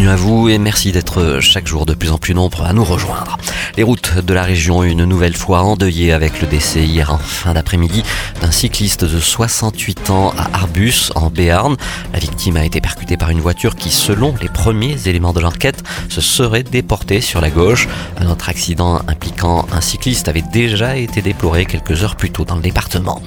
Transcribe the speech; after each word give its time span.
Bienvenue 0.00 0.14
à 0.14 0.24
vous 0.24 0.48
et 0.48 0.56
merci 0.56 0.92
d'être 0.92 1.40
chaque 1.40 1.66
jour 1.66 1.84
de 1.84 1.92
plus 1.92 2.10
en 2.10 2.16
plus 2.16 2.32
nombreux 2.32 2.64
à 2.64 2.72
nous 2.72 2.84
rejoindre. 2.84 3.36
Les 3.76 3.82
routes 3.82 4.16
de 4.16 4.32
la 4.32 4.44
région 4.44 4.82
une 4.82 5.04
nouvelle 5.04 5.36
fois 5.36 5.60
endeuillées 5.60 6.14
avec 6.14 6.40
le 6.40 6.46
décès 6.46 6.84
hier 6.84 7.12
en 7.12 7.18
fin 7.18 7.52
d'après-midi 7.52 8.02
d'un 8.40 8.50
cycliste 8.50 9.04
de 9.04 9.20
68 9.20 10.08
ans 10.08 10.32
à 10.38 10.56
Arbus 10.56 11.10
en 11.14 11.28
Béarn. 11.28 11.76
La 12.14 12.18
victime 12.18 12.56
a 12.56 12.64
été 12.64 12.80
percutée 12.80 13.18
par 13.18 13.28
une 13.28 13.40
voiture 13.40 13.76
qui, 13.76 13.90
selon 13.90 14.34
les 14.40 14.48
premiers 14.48 14.96
éléments 15.06 15.34
de 15.34 15.40
l'enquête, 15.40 15.82
se 16.08 16.22
serait 16.22 16.62
déportée 16.62 17.20
sur 17.20 17.42
la 17.42 17.50
gauche. 17.50 17.86
Un 18.18 18.30
autre 18.30 18.48
accident 18.48 19.02
impliquant 19.06 19.66
un 19.70 19.82
cycliste 19.82 20.28
avait 20.28 20.44
déjà 20.50 20.96
été 20.96 21.20
déploré 21.20 21.66
quelques 21.66 22.02
heures 22.02 22.16
plus 22.16 22.30
tôt 22.30 22.46
dans 22.46 22.56
le 22.56 22.62
département. 22.62 23.20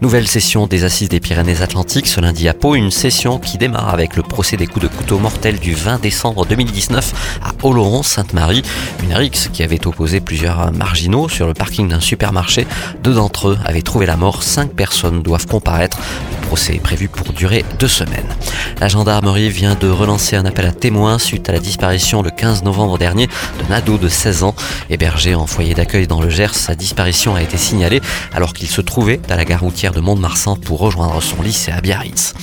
Nouvelle 0.00 0.28
session 0.28 0.68
des 0.68 0.84
assises 0.84 1.08
des 1.08 1.18
Pyrénées-Atlantiques 1.18 2.06
ce 2.06 2.20
lundi 2.20 2.48
à 2.48 2.54
Pau, 2.54 2.76
une 2.76 2.92
session 2.92 3.40
qui 3.40 3.58
démarre 3.58 3.92
avec 3.92 4.14
le 4.14 4.22
procès 4.22 4.56
des 4.56 4.68
coups 4.68 4.84
de 4.84 4.88
couteau 4.96 5.18
mortels 5.18 5.58
du 5.58 5.74
20 5.74 6.00
décembre 6.00 6.19
2019 6.28 7.40
à 7.42 7.66
Oloron-Sainte-Marie. 7.66 8.62
Une 9.02 9.14
rixe 9.14 9.48
qui 9.52 9.62
avait 9.62 9.86
opposé 9.86 10.20
plusieurs 10.20 10.72
marginaux 10.72 11.28
sur 11.28 11.46
le 11.46 11.54
parking 11.54 11.88
d'un 11.88 12.00
supermarché. 12.00 12.66
Deux 13.02 13.14
d'entre 13.14 13.48
eux 13.48 13.58
avaient 13.64 13.82
trouvé 13.82 14.06
la 14.06 14.16
mort. 14.16 14.42
Cinq 14.42 14.72
personnes 14.72 15.22
doivent 15.22 15.46
comparaître. 15.46 15.98
Procès 16.50 16.74
est 16.74 16.80
prévu 16.80 17.06
pour 17.06 17.32
durer 17.32 17.64
deux 17.78 17.86
semaines. 17.86 18.26
La 18.80 18.88
gendarmerie 18.88 19.50
vient 19.50 19.76
de 19.76 19.86
relancer 19.88 20.34
un 20.34 20.44
appel 20.44 20.66
à 20.66 20.72
témoins 20.72 21.20
suite 21.20 21.48
à 21.48 21.52
la 21.52 21.60
disparition 21.60 22.22
le 22.22 22.30
15 22.30 22.64
novembre 22.64 22.98
dernier 22.98 23.28
d'un 23.68 23.76
ado 23.76 23.98
de 23.98 24.08
16 24.08 24.42
ans. 24.42 24.56
Hébergé 24.88 25.36
en 25.36 25.46
foyer 25.46 25.74
d'accueil 25.74 26.08
dans 26.08 26.20
le 26.20 26.28
Gers, 26.28 26.56
sa 26.56 26.74
disparition 26.74 27.36
a 27.36 27.42
été 27.42 27.56
signalée 27.56 28.00
alors 28.34 28.52
qu'il 28.52 28.66
se 28.66 28.80
trouvait 28.80 29.20
à 29.30 29.36
la 29.36 29.44
gare 29.44 29.60
routière 29.60 29.92
de 29.92 30.00
Mont-de-Marsan 30.00 30.56
pour 30.56 30.80
rejoindre 30.80 31.22
son 31.22 31.40
lycée 31.40 31.70
à 31.70 31.80
Biarritz. 31.80 32.34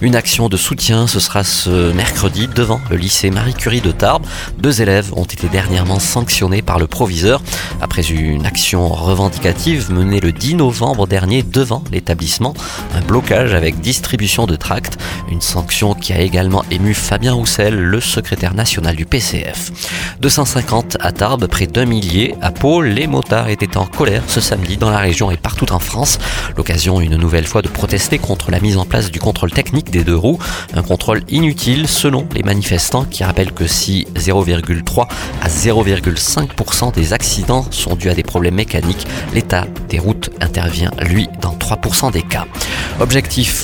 Une 0.00 0.14
action 0.14 0.48
de 0.48 0.56
soutien, 0.56 1.08
ce 1.08 1.18
sera 1.18 1.42
ce 1.42 1.90
mercredi 1.92 2.46
devant 2.54 2.80
le 2.88 2.96
lycée 2.96 3.30
Marie 3.30 3.54
Curie 3.54 3.80
de 3.80 3.90
Tarbes. 3.90 4.26
Deux 4.58 4.80
élèves 4.80 5.12
ont 5.16 5.24
été 5.24 5.48
dernièrement 5.48 5.98
sanctionnés 5.98 6.62
par 6.62 6.78
le 6.78 6.86
proviseur 6.86 7.42
après 7.80 8.02
une 8.02 8.46
action 8.46 8.86
revendicative 8.88 9.90
menée 9.90 10.20
le 10.20 10.30
10 10.30 10.54
novembre 10.54 11.08
dernier 11.08 11.42
devant 11.42 11.82
l'établissement. 11.90 12.54
Un 12.94 13.00
blocage 13.00 13.55
avec 13.56 13.80
distribution 13.80 14.46
de 14.46 14.54
tracts, 14.54 14.98
une 15.30 15.40
sanction 15.40 15.94
qui 15.94 16.12
a 16.12 16.20
également 16.20 16.64
ému 16.70 16.94
Fabien 16.94 17.32
Roussel, 17.32 17.74
le 17.74 18.00
secrétaire 18.00 18.54
national 18.54 18.94
du 18.94 19.06
PCF. 19.06 19.72
250 20.20 20.98
à 21.00 21.12
Tarbes, 21.12 21.46
près 21.46 21.66
d'un 21.66 21.84
millier 21.84 22.34
à 22.42 22.50
Pau, 22.50 22.82
les 22.82 23.06
motards 23.06 23.48
étaient 23.48 23.76
en 23.76 23.86
colère 23.86 24.22
ce 24.28 24.40
samedi 24.40 24.76
dans 24.76 24.90
la 24.90 24.98
région 24.98 25.30
et 25.30 25.36
partout 25.36 25.72
en 25.72 25.78
France. 25.78 26.18
L'occasion 26.56 27.00
une 27.00 27.16
nouvelle 27.16 27.46
fois 27.46 27.62
de 27.62 27.68
protester 27.68 28.18
contre 28.18 28.50
la 28.50 28.60
mise 28.60 28.76
en 28.76 28.84
place 28.84 29.10
du 29.10 29.18
contrôle 29.18 29.50
technique 29.50 29.90
des 29.90 30.04
deux 30.04 30.16
roues, 30.16 30.38
un 30.74 30.82
contrôle 30.82 31.22
inutile 31.28 31.88
selon 31.88 32.26
les 32.34 32.42
manifestants 32.42 33.04
qui 33.04 33.24
rappellent 33.24 33.52
que 33.52 33.66
si 33.66 34.06
0,3 34.14 35.06
à 35.42 35.48
0,5% 35.48 36.92
des 36.92 37.12
accidents 37.12 37.66
sont 37.70 37.96
dus 37.96 38.10
à 38.10 38.14
des 38.14 38.22
problèmes 38.22 38.54
mécaniques, 38.54 39.06
l'état 39.34 39.66
des 39.88 39.98
routes 39.98 40.30
intervient 40.40 40.90
lui 41.00 41.28
dans 41.40 41.54
3% 41.54 42.12
des 42.12 42.22
cas. 42.22 42.46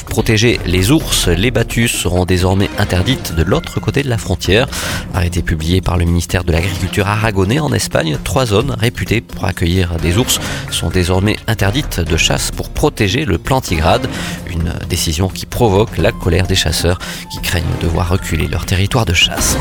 Protéger 0.09 0.61
les 0.67 0.91
ours. 0.91 1.29
Les 1.29 1.51
battues 1.51 1.89
seront 1.89 2.25
désormais 2.25 2.69
interdites 2.79 3.35
de 3.35 3.43
l'autre 3.43 3.81
côté 3.81 4.03
de 4.03 4.09
la 4.09 4.19
frontière. 4.19 4.69
Arrêté 5.15 5.43
publié 5.43 5.81
par 5.81 5.97
le 5.97 6.05
ministère 6.05 6.45
de 6.45 6.53
l'Agriculture 6.53 7.07
aragonais 7.07 7.61
en 7.61 7.73
Espagne, 7.73 8.19
trois 8.23 8.47
zones 8.47 8.73
réputées 8.79 9.21
pour 9.21 9.47
accueillir 9.47 9.97
des 9.97 10.19
ours 10.19 10.39
sont 10.71 10.91
désormais 10.91 11.37
interdites 11.47 12.01
de 12.01 12.17
chasse 12.17 12.51
pour 12.51 12.69
protéger 12.69 13.25
le 13.25 13.39
plantigrade. 13.39 14.09
Une 14.51 14.75
décision 14.89 15.29
qui 15.29 15.47
provoque 15.47 15.97
la 15.98 16.13
colère 16.13 16.47
des 16.47 16.55
chasseurs 16.55 16.98
qui 17.31 17.41
craignent 17.41 17.65
de 17.81 17.87
voir 17.87 18.09
reculer 18.11 18.48
leur 18.48 18.67
territoire 18.67 19.07
de 19.07 19.15
chasse. 19.15 19.57